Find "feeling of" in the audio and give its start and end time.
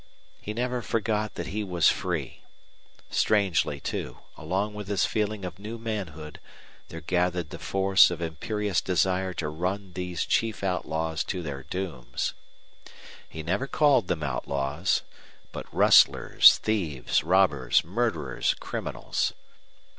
5.05-5.59